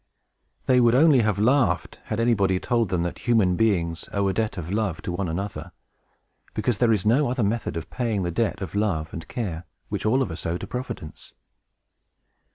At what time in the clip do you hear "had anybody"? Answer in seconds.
2.05-2.59